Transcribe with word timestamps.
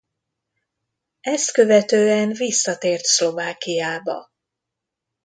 Ezt 1.21 1.51
követően 1.51 2.31
visszatért 2.33 3.03
Szlovákiába. 3.03 4.31